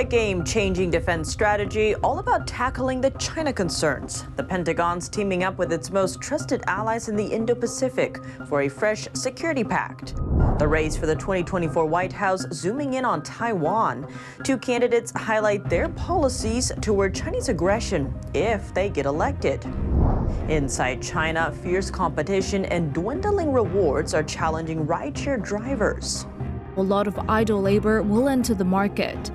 [0.00, 4.24] A game changing defense strategy all about tackling the China concerns.
[4.36, 8.68] The Pentagon's teaming up with its most trusted allies in the Indo Pacific for a
[8.70, 10.16] fresh security pact.
[10.58, 14.10] The race for the 2024 White House zooming in on Taiwan.
[14.42, 19.62] Two candidates highlight their policies toward Chinese aggression if they get elected.
[20.48, 26.24] Inside China, fierce competition and dwindling rewards are challenging rideshare drivers.
[26.78, 29.30] A lot of idle labor will enter the market.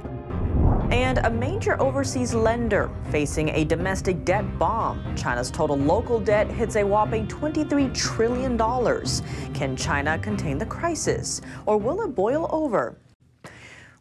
[0.96, 5.14] And a major overseas lender facing a domestic debt bomb.
[5.18, 8.58] China's total local debt hits a whopping $23 trillion.
[9.54, 11.42] Can China contain the crisis?
[11.66, 12.98] Or will it boil over?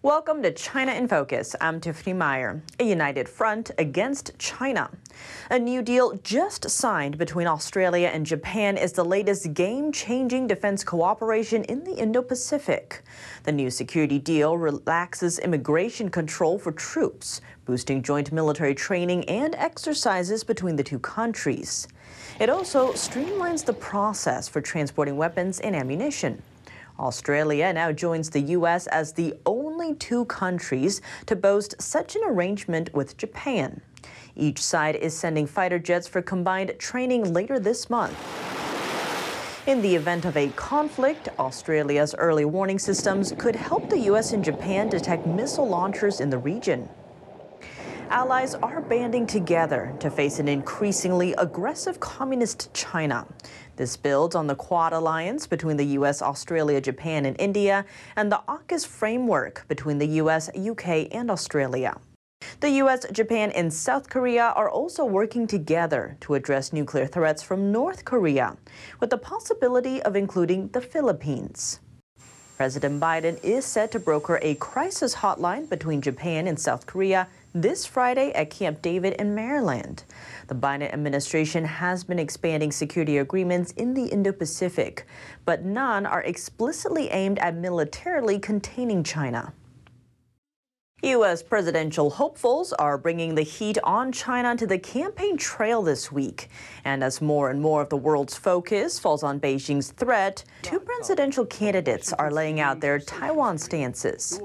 [0.04, 1.56] Welcome to China in Focus.
[1.62, 2.62] I'm Tiffany Meyer.
[2.78, 4.90] A united front against China.
[5.50, 10.84] A new deal just signed between Australia and Japan is the latest game changing defense
[10.84, 13.02] cooperation in the Indo Pacific.
[13.44, 20.44] The new security deal relaxes immigration control for troops, boosting joint military training and exercises
[20.44, 21.88] between the two countries.
[22.38, 26.42] It also streamlines the process for transporting weapons and ammunition.
[26.98, 28.86] Australia now joins the U.S.
[28.86, 29.34] as the
[29.74, 33.80] only two countries to boast such an arrangement with Japan.
[34.36, 38.16] Each side is sending fighter jets for combined training later this month.
[39.66, 44.32] In the event of a conflict, Australia's early warning systems could help the U.S.
[44.32, 46.88] and Japan detect missile launchers in the region.
[48.10, 53.26] Allies are banding together to face an increasingly aggressive communist China.
[53.76, 58.40] This builds on the Quad alliance between the U.S., Australia, Japan, and India, and the
[58.48, 61.98] AUKUS framework between the U.S., UK, and Australia.
[62.60, 67.72] The U.S., Japan, and South Korea are also working together to address nuclear threats from
[67.72, 68.56] North Korea,
[69.00, 71.80] with the possibility of including the Philippines.
[72.56, 77.86] President Biden is set to broker a crisis hotline between Japan and South Korea this
[77.86, 80.02] Friday at Camp David in Maryland.
[80.48, 85.06] The Biden administration has been expanding security agreements in the Indo Pacific,
[85.44, 89.52] but none are explicitly aimed at militarily containing China.
[91.04, 91.42] U.S.
[91.42, 96.48] presidential hopefuls are bringing the heat on China to the campaign trail this week.
[96.82, 101.44] And as more and more of the world's focus falls on Beijing's threat, two presidential
[101.44, 104.40] candidates are laying out their Taiwan stances.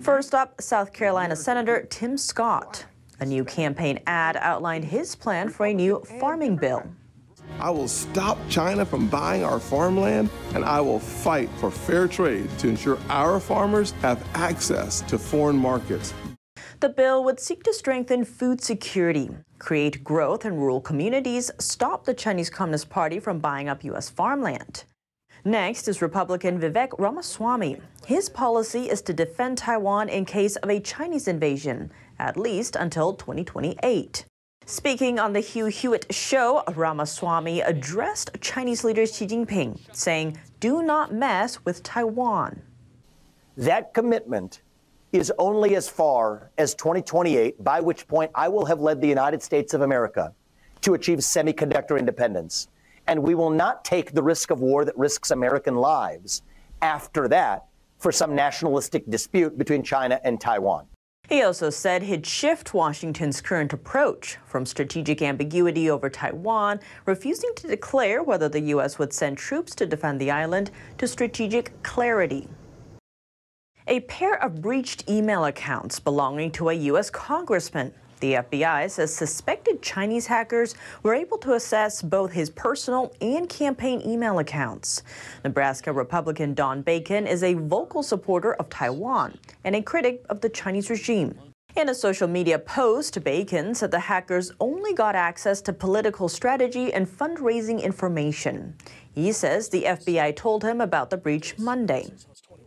[0.00, 2.84] First up, South Carolina Senator Tim Scott.
[3.20, 6.82] A new campaign ad outlined his plan for a new farming bill.
[7.62, 12.50] I will stop China from buying our farmland, and I will fight for fair trade
[12.58, 16.12] to ensure our farmers have access to foreign markets.
[16.80, 19.30] The bill would seek to strengthen food security,
[19.60, 24.10] create growth in rural communities, stop the Chinese Communist Party from buying up U.S.
[24.10, 24.82] farmland.
[25.44, 27.80] Next is Republican Vivek Ramaswamy.
[28.04, 33.14] His policy is to defend Taiwan in case of a Chinese invasion, at least until
[33.14, 34.24] 2028.
[34.66, 41.12] Speaking on the Hugh Hewitt show, Ramaswamy addressed Chinese leader Xi Jinping, saying, Do not
[41.12, 42.62] mess with Taiwan.
[43.56, 44.62] That commitment
[45.12, 49.42] is only as far as 2028, by which point I will have led the United
[49.42, 50.32] States of America
[50.82, 52.68] to achieve semiconductor independence.
[53.08, 56.42] And we will not take the risk of war that risks American lives
[56.80, 57.66] after that
[57.98, 60.86] for some nationalistic dispute between China and Taiwan.
[61.28, 67.68] He also said he'd shift Washington's current approach from strategic ambiguity over Taiwan, refusing to
[67.68, 68.98] declare whether the U.S.
[68.98, 72.48] would send troops to defend the island, to strategic clarity.
[73.86, 77.08] A pair of breached email accounts belonging to a U.S.
[77.10, 83.48] congressman the FBI says suspected Chinese hackers were able to assess both his personal and
[83.48, 85.02] campaign email accounts.
[85.42, 90.48] Nebraska Republican Don Bacon is a vocal supporter of Taiwan and a critic of the
[90.48, 91.36] Chinese regime.
[91.74, 96.92] In a social media post, Bacon said the hackers only got access to political strategy
[96.92, 98.76] and fundraising information.
[99.12, 102.12] He says the FBI told him about the breach Monday.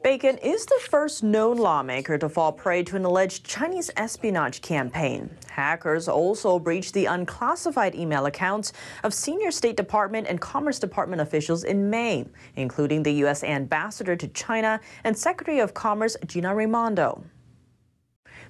[0.06, 5.36] Bacon is the first known lawmaker to fall prey to an alleged Chinese espionage campaign.
[5.50, 8.72] Hackers also breached the unclassified email accounts
[9.04, 13.44] of senior State Department and Commerce Department officials in May, including the U.S.
[13.44, 17.24] ambassador to China and Secretary of Commerce Gina Raimondo.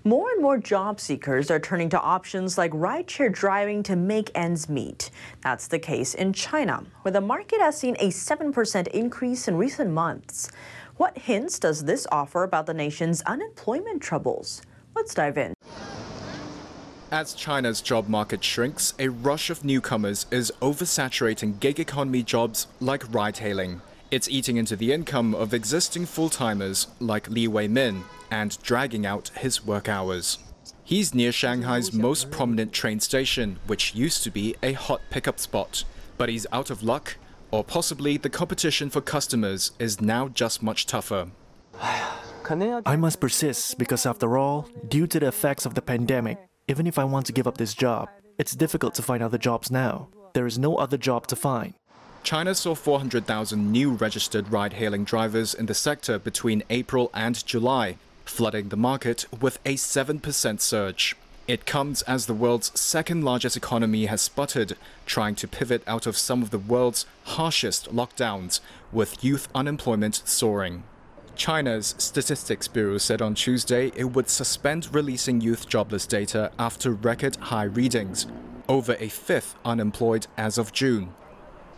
[0.04, 4.70] More and more job seekers are turning to options like rideshare driving to make ends
[4.70, 5.10] meet.
[5.42, 9.90] That's the case in China, where the market has seen a 7% increase in recent
[9.90, 10.52] months.
[10.98, 14.62] What hints does this offer about the nation's unemployment troubles?
[14.96, 15.54] Let's dive in.
[17.12, 23.14] As China's job market shrinks, a rush of newcomers is oversaturating gig economy jobs like
[23.14, 23.82] ride hailing.
[24.10, 29.06] It's eating into the income of existing full timers like Li Wei Min and dragging
[29.06, 30.38] out his work hours.
[30.86, 35.84] He's near Shanghai's most prominent train station, which used to be a hot pickup spot.
[36.18, 37.18] But he's out of luck,
[37.56, 41.28] or possibly the competition for customers is now just much tougher.
[42.86, 46.38] I must persist because, after all, due to the effects of the pandemic,
[46.68, 48.08] even if I want to give up this job,
[48.38, 50.10] it's difficult to find other jobs now.
[50.34, 51.74] There is no other job to find.
[52.22, 57.98] China saw 400,000 new registered ride hailing drivers in the sector between April and July,
[58.26, 61.16] flooding the market with a 7% surge.
[61.48, 64.76] It comes as the world's second largest economy has sputtered,
[65.06, 68.62] trying to pivot out of some of the world's harshest lockdowns,
[68.92, 70.84] with youth unemployment soaring.
[71.36, 77.36] China's Statistics Bureau said on Tuesday it would suspend releasing youth jobless data after record
[77.36, 78.26] high readings,
[78.68, 81.14] over a fifth unemployed as of June.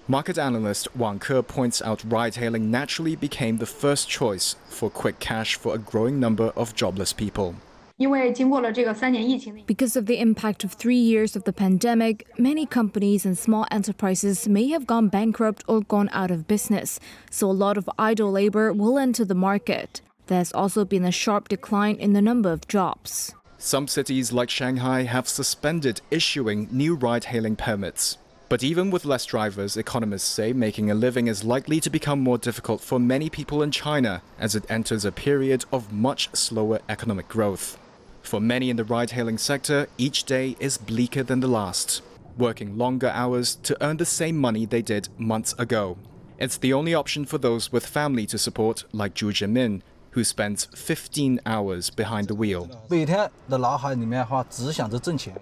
[0.08, 5.20] Market analyst Wang Ke points out ride hailing naturally became the first choice for quick
[5.20, 7.56] cash for a growing number of jobless people.
[8.00, 14.48] Because of the impact of three years of the pandemic, many companies and small enterprises
[14.48, 17.00] may have gone bankrupt or gone out of business,
[17.32, 20.02] so a lot of idle labor will enter the market.
[20.28, 23.34] There has also been a sharp decline in the number of jobs.
[23.58, 28.20] Some cities like Shanghai have suspended issuing new ride hailing permits.
[28.48, 32.38] But even with less drivers, economists say making a living is likely to become more
[32.38, 37.28] difficult for many people in China as it enters a period of much slower economic
[37.28, 37.80] growth.
[38.28, 42.02] For many in the ride hailing sector, each day is bleaker than the last,
[42.38, 45.98] working longer hours to earn the same money they did months ago.
[46.38, 49.82] It's the only option for those with family to support, like Zhu Jimin,
[50.12, 52.70] who spends 15 hours behind the wheel.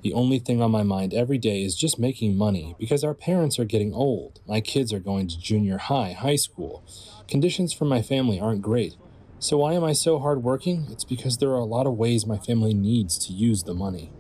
[0.03, 3.57] The only thing on my mind every day is just making money because our parents
[3.57, 4.41] are getting old.
[4.47, 6.83] My kids are going to junior high, high school.
[7.27, 8.95] Conditions for my family aren't great.
[9.39, 10.87] So, why am I so hardworking?
[10.89, 14.11] It's because there are a lot of ways my family needs to use the money.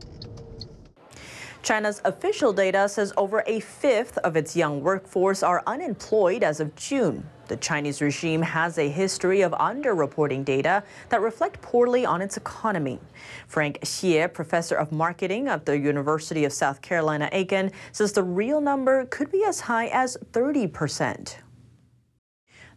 [1.63, 6.75] China's official data says over a fifth of its young workforce are unemployed as of
[6.75, 7.27] June.
[7.47, 12.99] The Chinese regime has a history of underreporting data that reflect poorly on its economy.
[13.47, 18.61] Frank Xie, professor of marketing at the University of South Carolina Aiken, says the real
[18.61, 21.39] number could be as high as 30 percent.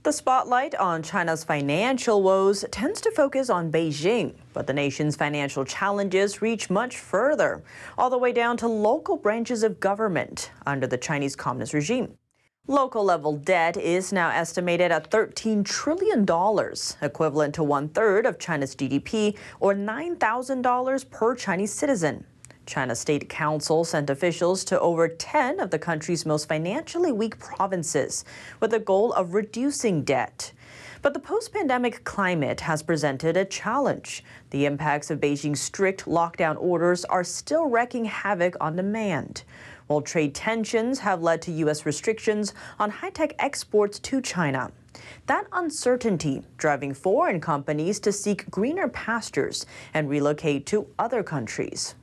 [0.09, 5.67] The spotlight on China's financial woes tends to focus on Beijing, but the nation's financial
[5.67, 7.63] challenges reach much further,
[7.99, 12.15] all the way down to local branches of government under the Chinese Communist regime.
[12.67, 16.27] Local level debt is now estimated at $13 trillion,
[17.03, 22.25] equivalent to one third of China's GDP or $9,000 per Chinese citizen.
[22.69, 28.27] China State Council sent officials to over 10 of the country's most financially weak provinces
[28.61, 30.53] with the goal of reducing debt.
[31.01, 34.23] But the post pandemic climate has presented a challenge.
[34.51, 39.45] The impacts of Beijing's strict lockdown orders are still wreaking havoc on demand.
[39.87, 41.87] While trade tensions have led to U.S.
[41.87, 44.73] restrictions on high tech exports to China.
[45.27, 51.95] That uncertainty driving foreign companies to seek greener pastures and relocate to other countries.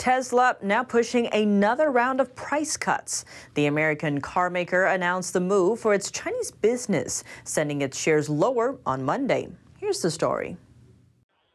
[0.00, 3.26] Tesla now pushing another round of price cuts.
[3.52, 9.04] The American carmaker announced the move for its Chinese business, sending its shares lower on
[9.04, 9.48] Monday.
[9.76, 10.56] Here's the story.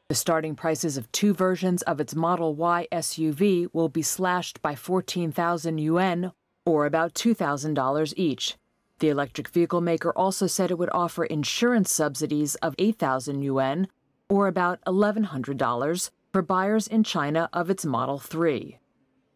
[0.10, 4.75] The starting prices of two versions of its Model Y SUV will be slashed by
[4.75, 6.32] 14,000 yuan,
[6.68, 8.58] or about $2,000 each.
[9.00, 13.88] The electric vehicle maker also said it would offer insurance subsidies of 8,000 yuan,
[14.30, 18.77] or about $1,100, for buyers in China of its Model 3.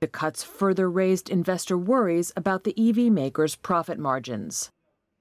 [0.02, 4.70] The cuts further raised investor worries about the EV maker's profit margins.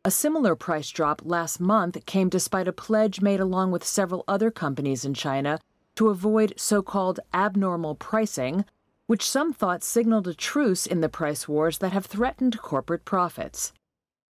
[0.04, 4.50] A similar price drop last month came despite a pledge made along with several other
[4.50, 5.60] companies in China
[5.94, 8.64] to avoid so called abnormal pricing,
[9.06, 13.72] which some thought signaled a truce in the price wars that have threatened corporate profits.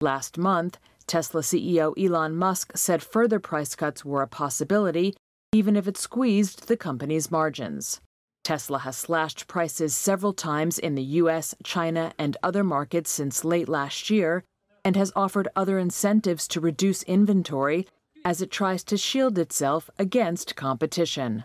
[0.01, 5.15] Last month, Tesla CEO Elon Musk said further price cuts were a possibility
[5.53, 8.01] even if it squeezed the company's margins.
[8.45, 13.69] Tesla has slashed prices several times in the US, China, and other markets since late
[13.69, 14.45] last year
[14.85, 17.89] and has offered other incentives to reduce inventory
[18.25, 21.43] as it tries to shield itself against competition.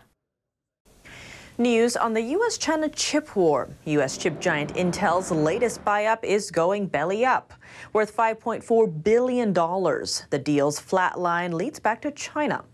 [1.58, 2.56] News on the U.S.
[2.56, 3.68] China chip war.
[3.84, 4.16] U.S.
[4.16, 7.52] chip giant Intel's latest buy up is going belly up,
[7.92, 9.52] worth $5.4 billion.
[9.52, 12.64] The deal's flat line leads back to China.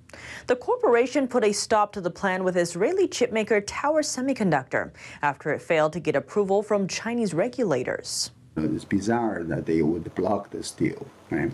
[0.46, 5.60] The corporation put a stop to the plan with Israeli chipmaker Tower Semiconductor after it
[5.60, 8.30] failed to get approval from Chinese regulators.
[8.56, 11.52] It's bizarre that they would block this deal, right?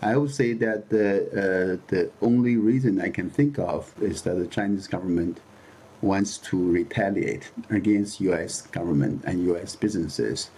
[0.00, 4.34] I would say that the, uh, the only reason I can think of is that
[4.34, 5.38] the Chinese government
[6.00, 8.62] wants to retaliate against U.S.
[8.62, 9.76] government and U.S.
[9.76, 10.50] businesses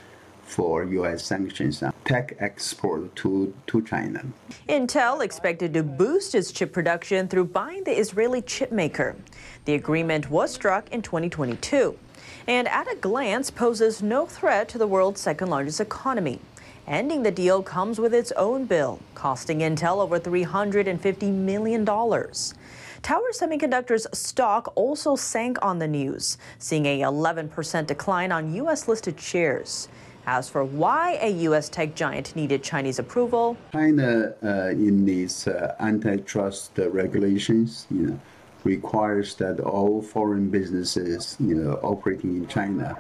[0.45, 1.25] for U.S.
[1.25, 4.25] sanctions on tech export to, to China.
[4.69, 9.17] Intel expected to boost its chip production through buying the Israeli chipmaker.
[9.65, 11.99] The agreement was struck in 2022
[12.47, 16.41] and at a glance poses no threat to the world's second largest economy.
[16.87, 21.87] Ending the deal comes with its own bill, costing Intel over $350 million.
[21.87, 28.87] Tower Semiconductor's stock also sank on the news, seeing a 11% decline on U.S.
[28.87, 29.89] listed shares.
[30.27, 31.69] As for why a U.S.
[31.69, 38.21] tech giant needed Chinese approval, China, uh, in these uh, antitrust uh, regulations, you know,
[38.65, 42.97] requires that all foreign businesses, you know, operating in China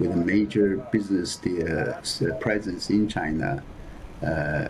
[0.00, 2.00] with a major business uh,
[2.40, 3.62] presence in China,
[4.22, 4.68] uh,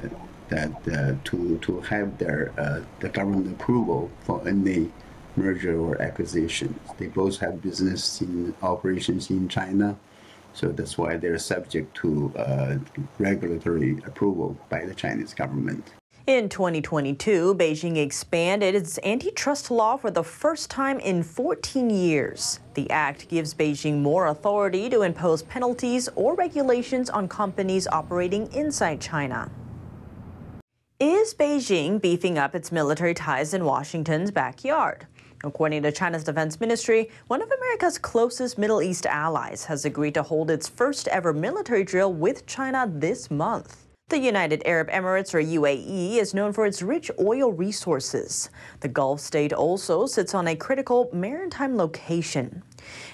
[0.48, 4.90] that uh, to to have their uh, the government approval for any
[5.36, 6.78] merger or acquisition.
[6.98, 9.96] They both have business in operations in China,
[10.56, 12.76] so that's why they're subject to uh,
[13.18, 15.92] regulatory approval by the Chinese government.
[16.26, 22.58] In 2022, Beijing expanded its antitrust law for the first time in 14 years.
[22.74, 29.00] The act gives Beijing more authority to impose penalties or regulations on companies operating inside
[29.00, 29.50] China.
[30.98, 35.06] Is Beijing beefing up its military ties in Washington's backyard?
[35.44, 40.22] According to China's defense ministry, one of America's closest Middle East allies has agreed to
[40.22, 43.86] hold its first ever military drill with China this month.
[44.08, 48.50] The United Arab Emirates, or UAE, is known for its rich oil resources.
[48.78, 52.62] The Gulf state also sits on a critical maritime location.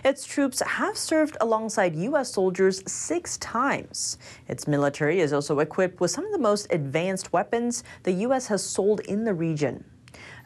[0.05, 2.35] Its troops have served alongside U.S.
[2.35, 4.19] soldiers six times.
[4.49, 8.49] Its military is also equipped with some of the most advanced weapons the U.S.
[8.49, 9.85] has sold in the region.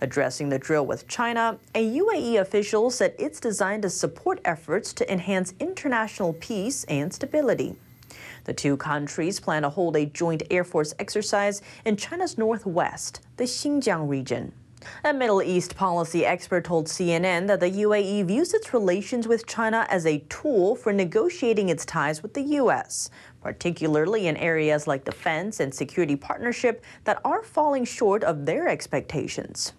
[0.03, 5.11] Addressing the drill with China, a UAE official said it's designed to support efforts to
[5.11, 7.77] enhance international peace and stability.
[8.45, 13.45] The two countries plan to hold a joint Air Force exercise in China's northwest, the
[13.45, 14.53] Xinjiang region.
[15.03, 19.87] A Middle East policy expert told CNN that the UAE views its relations with China
[19.89, 23.11] as a tool for negotiating its ties with the U.S.,
[23.43, 29.73] particularly in areas like defense and security partnership that are falling short of their expectations.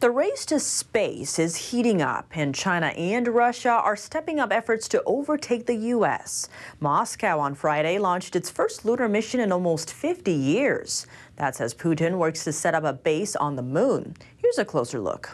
[0.00, 4.86] The race to space is heating up, and China and Russia are stepping up efforts
[4.88, 6.48] to overtake the U.S.
[6.78, 11.08] Moscow on Friday launched its first lunar mission in almost 50 years.
[11.34, 14.14] That's as Putin works to set up a base on the moon.
[14.36, 15.30] Here's a closer look.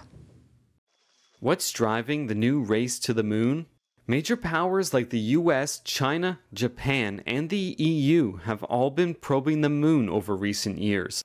[1.40, 3.66] What's driving the new race to the moon?
[4.06, 9.68] Major powers like the US, China, Japan, and the EU have all been probing the
[9.68, 11.22] moon over recent years.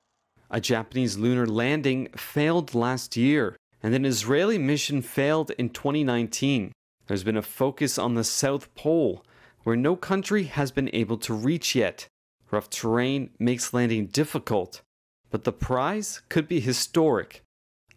[0.51, 6.72] A Japanese lunar landing failed last year, and an Israeli mission failed in 2019.
[7.06, 9.24] There's been a focus on the South Pole,
[9.63, 12.08] where no country has been able to reach yet.
[12.50, 14.82] Rough terrain makes landing difficult,
[15.29, 17.44] but the prize could be historic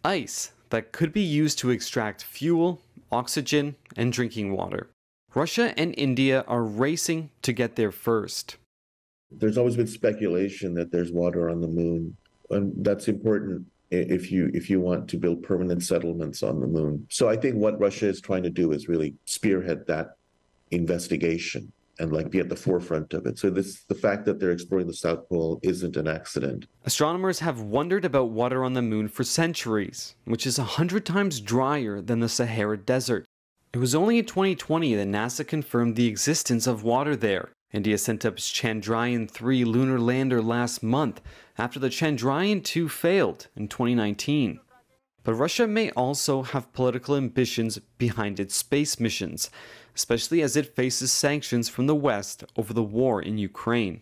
[0.05, 2.81] ice that could be used to extract fuel,
[3.11, 4.89] oxygen, and drinking water.
[5.33, 8.57] Russia and India are racing to get there first.
[9.31, 12.17] There's always been speculation that there's water on the moon
[12.53, 17.05] and that's important if you if you want to build permanent settlements on the moon.
[17.09, 20.15] So I think what Russia is trying to do is really spearhead that
[20.71, 23.37] investigation and like be at the forefront of it.
[23.37, 26.65] So this the fact that they're exploring the South Pole isn't an accident.
[26.85, 31.39] Astronomers have wondered about water on the moon for centuries, which is a hundred times
[31.39, 33.25] drier than the Sahara Desert.
[33.73, 37.52] It was only in 2020 that NASA confirmed the existence of water there.
[37.73, 41.21] India sent up its Chandrayaan 3 lunar lander last month
[41.57, 44.59] after the Chandrayaan 2 failed in 2019.
[45.23, 49.49] But Russia may also have political ambitions behind its space missions,
[49.95, 54.01] especially as it faces sanctions from the West over the war in Ukraine.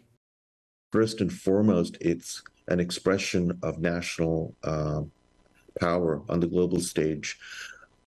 [0.91, 5.03] First and foremost, it's an expression of national uh,
[5.79, 7.39] power on the global stage.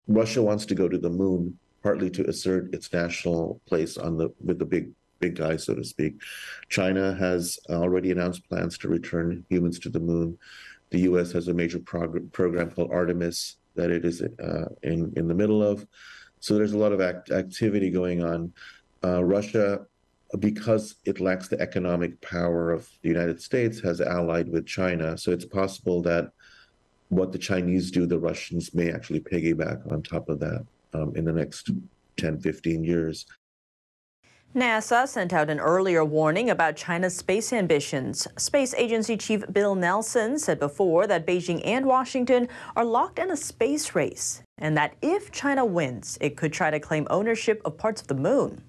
[0.07, 4.29] Russia wants to go to the moon partly to assert its national place on the
[4.43, 6.21] with the big big guy, so to speak.
[6.69, 10.37] China has already announced plans to return humans to the moon.
[10.91, 11.31] The U.S.
[11.31, 15.61] has a major prog- program called Artemis that it is uh, in in the middle
[15.63, 15.85] of.
[16.39, 18.53] So there's a lot of act- activity going on.
[19.03, 19.85] Uh, Russia,
[20.39, 25.17] because it lacks the economic power of the United States, has allied with China.
[25.17, 26.31] So it's possible that
[27.09, 31.25] what the Chinese do, the Russians may actually piggyback on top of that um, in
[31.25, 31.71] the next
[32.17, 33.25] 10, 15 years.
[34.55, 38.25] NASA sent out an earlier warning about China's space ambitions.
[38.37, 43.35] Space Agency Chief Bill Nelson said before that Beijing and Washington are locked in a
[43.35, 44.41] space race.
[44.57, 48.15] and that if China wins, it could try to claim ownership of parts of the
[48.15, 48.63] moon.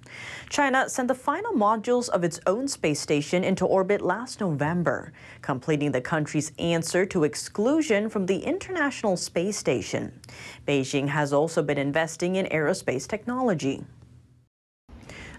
[0.49, 5.12] China sent the final modules of its own space station into orbit last November,
[5.43, 10.21] completing the country's answer to exclusion from the International Space Station.
[10.66, 13.85] Beijing has also been investing in aerospace technology.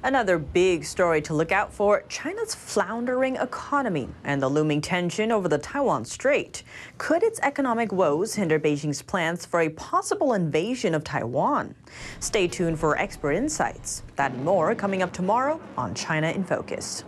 [0.08, 5.50] Another big story to look out for China's floundering economy and the looming tension over
[5.50, 6.64] the Taiwan Strait.
[6.98, 11.76] Could its economic woes hinder Beijing's plans for a possible invasion of Taiwan?
[12.22, 14.04] Stay tuned for expert insights.
[14.16, 17.04] That and more coming up tomorrow on China in Focus.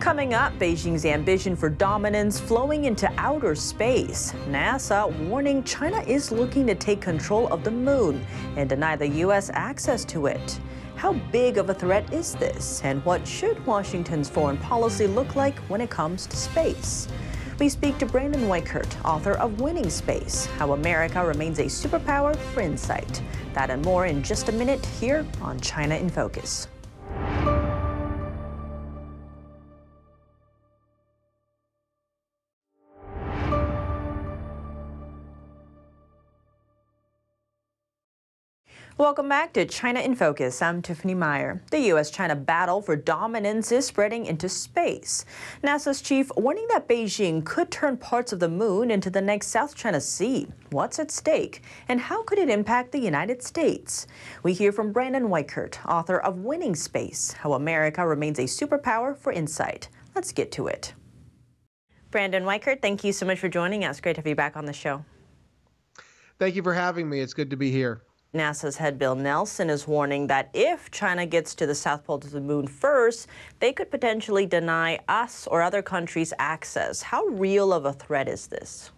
[0.00, 4.32] Coming up, Beijing's ambition for dominance flowing into outer space.
[4.48, 9.50] NASA warning China is looking to take control of the moon and deny the U.S.
[9.54, 10.58] access to it.
[11.00, 15.58] How big of a threat is this, and what should Washington's foreign policy look like
[15.60, 17.08] when it comes to space?
[17.58, 22.60] We speak to Brandon Weichert, author of Winning Space How America Remains a Superpower for
[22.60, 23.22] Insight.
[23.54, 26.68] That and more in just a minute here on China in Focus.
[39.00, 40.60] Welcome back to China in Focus.
[40.60, 41.62] I'm Tiffany Meyer.
[41.70, 42.10] The U.S.
[42.10, 45.24] China battle for dominance is spreading into space.
[45.64, 49.74] NASA's chief warning that Beijing could turn parts of the moon into the next South
[49.74, 50.48] China Sea.
[50.68, 51.62] What's at stake?
[51.88, 54.06] And how could it impact the United States?
[54.42, 59.32] We hear from Brandon Weichert, author of Winning Space How America Remains a Superpower for
[59.32, 59.88] Insight.
[60.14, 60.92] Let's get to it.
[62.10, 63.98] Brandon Weichert, thank you so much for joining us.
[63.98, 65.06] Great to have you back on the show.
[66.38, 67.20] Thank you for having me.
[67.20, 68.02] It's good to be here.
[68.32, 72.28] NASA's head Bill Nelson is warning that if China gets to the South Pole to
[72.30, 73.26] the moon first,
[73.58, 77.02] they could potentially deny us or other countries access.
[77.02, 78.92] How real of a threat is this?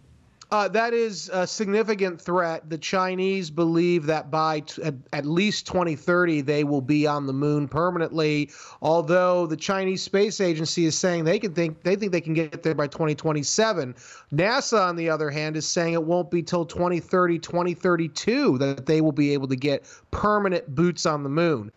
[0.53, 2.69] Uh, that is a significant threat.
[2.69, 4.83] The Chinese believe that by t-
[5.15, 8.51] at, least 2030 they will be on the moon permanently.
[8.83, 12.63] Although the Chinese Space Agency is saying they can think they think they can get
[12.63, 13.95] there by 2027.
[14.35, 19.01] NASA, on the other hand, is saying it won't be till 2030, 2032 that they
[19.01, 21.73] will be able to get permanent boots on the moon.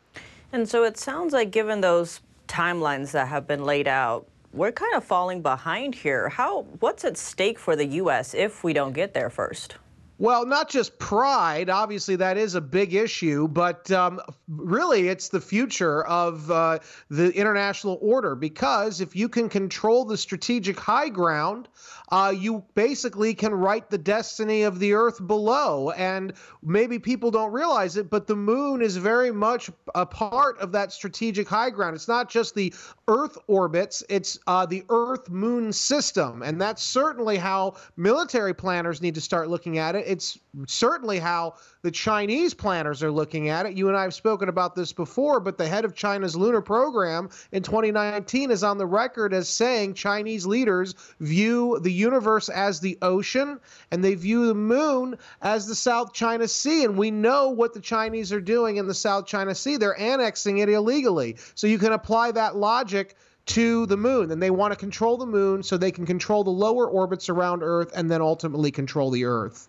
[0.52, 4.94] And so it sounds like, given those timelines that have been laid out, we're kind
[4.96, 6.30] of falling behind here.
[6.30, 9.76] How what's at stake for the US if we don't get there first?
[10.18, 11.70] Well, not just pride.
[11.70, 17.32] Obviously, that is a big issue, but um, really, it's the future of uh, the
[17.32, 18.34] international order.
[18.34, 21.68] Because if you can control the strategic high ground,
[22.10, 25.90] uh, you basically can write the destiny of the Earth below.
[25.92, 26.32] And
[26.64, 30.94] maybe people don't realize it, but the moon is very much a part of that
[30.94, 31.96] strategic high ground.
[31.96, 32.74] It's not just the
[33.10, 36.42] Earth orbits, it's uh, the Earth moon system.
[36.42, 40.05] And that's certainly how military planners need to start looking at it.
[40.06, 43.74] It's certainly how the Chinese planners are looking at it.
[43.74, 47.30] You and I have spoken about this before, but the head of China's lunar program
[47.52, 52.98] in 2019 is on the record as saying Chinese leaders view the universe as the
[53.02, 53.60] ocean
[53.92, 56.86] and they view the moon as the South China Sea.
[56.86, 59.78] And we know what the Chinese are doing in the South China Sea.
[59.78, 61.38] They're annexing it illegally.
[61.56, 63.16] So you can apply that logic
[63.48, 64.32] to the moon.
[64.32, 67.62] And they want to control the moon so they can control the lower orbits around
[67.64, 69.68] Earth and then ultimately control the Earth.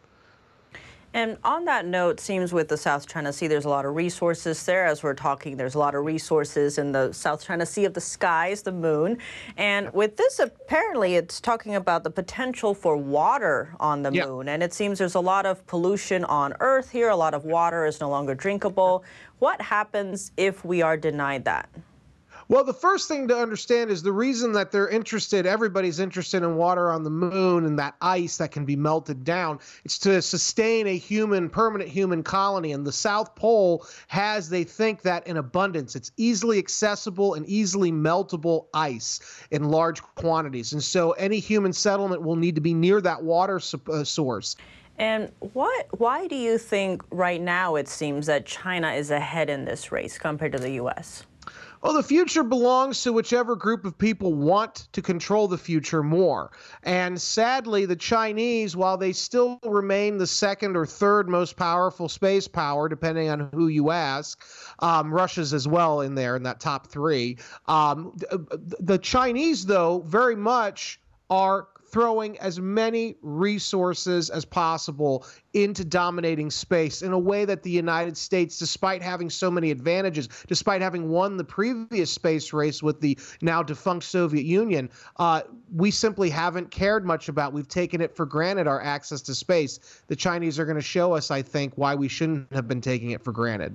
[1.16, 4.62] And on that note, seems with the South China Sea, there's a lot of resources
[4.66, 4.84] there.
[4.84, 8.02] As we're talking, there's a lot of resources in the South China Sea of the
[8.02, 9.16] skies, the moon.
[9.56, 14.26] And with this, apparently, it's talking about the potential for water on the yeah.
[14.26, 14.50] moon.
[14.50, 17.08] And it seems there's a lot of pollution on Earth here.
[17.08, 19.02] A lot of water is no longer drinkable.
[19.38, 21.70] What happens if we are denied that?
[22.48, 26.54] Well, the first thing to understand is the reason that they're interested, everybody's interested in
[26.54, 29.58] water on the moon and that ice that can be melted down.
[29.84, 32.70] It's to sustain a human, permanent human colony.
[32.70, 35.96] And the South Pole has, they think, that in abundance.
[35.96, 40.72] It's easily accessible and easily meltable ice in large quantities.
[40.72, 44.54] And so any human settlement will need to be near that water uh, source.
[44.98, 49.64] And what, why do you think right now it seems that China is ahead in
[49.64, 51.24] this race compared to the U.S.?
[51.86, 56.50] Well, the future belongs to whichever group of people want to control the future more.
[56.82, 62.48] And sadly, the Chinese, while they still remain the second or third most powerful space
[62.48, 64.44] power, depending on who you ask,
[64.80, 67.38] um, Russia's as well in there in that top three.
[67.68, 68.16] Um,
[68.80, 70.98] the Chinese, though, very much
[71.30, 77.70] are throwing as many resources as possible into dominating space in a way that the
[77.70, 83.00] United States, despite having so many advantages, despite having won the previous space race with
[83.00, 85.40] the now defunct Soviet Union, uh,
[85.74, 87.54] we simply haven't cared much about.
[87.54, 90.02] We've taken it for granted our access to space.
[90.08, 93.12] The Chinese are going to show us, I think, why we shouldn't have been taking
[93.12, 93.74] it for granted.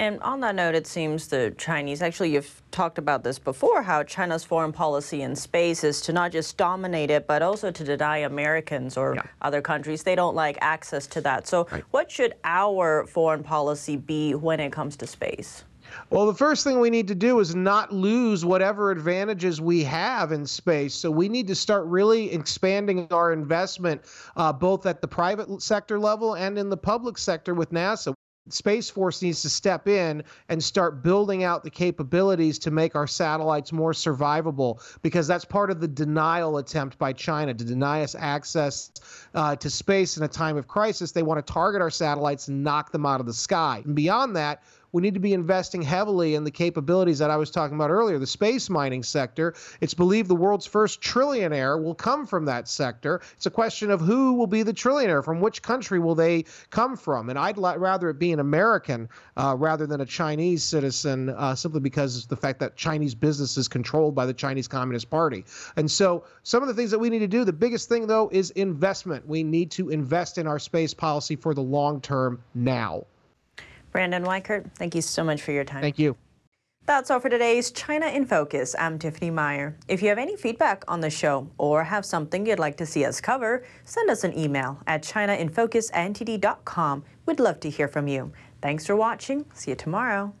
[0.00, 4.02] And on that note, it seems the Chinese, actually, you've talked about this before, how
[4.02, 8.16] China's foreign policy in space is to not just dominate it, but also to deny
[8.16, 9.24] Americans or yeah.
[9.42, 10.02] other countries.
[10.02, 11.46] They don't like access to that.
[11.46, 11.84] So, right.
[11.90, 15.64] what should our foreign policy be when it comes to space?
[16.08, 20.32] Well, the first thing we need to do is not lose whatever advantages we have
[20.32, 20.94] in space.
[20.94, 24.00] So we need to start really expanding our investment,
[24.34, 28.14] uh, both at the private sector level and in the public sector with NASA.
[28.48, 33.06] Space Force needs to step in and start building out the capabilities to make our
[33.06, 38.14] satellites more survivable because that's part of the denial attempt by China to deny us
[38.18, 38.90] access
[39.34, 41.12] uh, to space in a time of crisis.
[41.12, 43.82] They want to target our satellites and knock them out of the sky.
[43.84, 47.50] And beyond that, we need to be investing heavily in the capabilities that I was
[47.50, 49.54] talking about earlier, the space mining sector.
[49.80, 53.20] It's believed the world's first trillionaire will come from that sector.
[53.36, 56.96] It's a question of who will be the trillionaire, from which country will they come
[56.96, 57.30] from?
[57.30, 61.80] And I'd rather it be an American uh, rather than a Chinese citizen, uh, simply
[61.80, 65.44] because of the fact that Chinese business is controlled by the Chinese Communist Party.
[65.76, 68.28] And so, some of the things that we need to do, the biggest thing though,
[68.32, 69.26] is investment.
[69.26, 73.04] We need to invest in our space policy for the long term now.
[73.92, 75.80] Brandon Weichert, thank you so much for your time.
[75.80, 76.16] Thank you.
[76.86, 78.74] That's all for today's China in Focus.
[78.78, 79.76] I'm Tiffany Meyer.
[79.86, 83.04] If you have any feedback on the show or have something you'd like to see
[83.04, 87.04] us cover, send us an email at chinainfocusntd.com.
[87.26, 88.32] We'd love to hear from you.
[88.60, 89.44] Thanks for watching.
[89.54, 90.34] See you tomorrow.